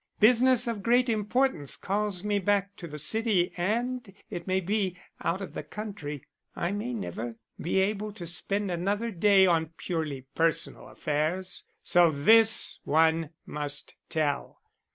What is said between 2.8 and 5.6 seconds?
the city and, it may be, out of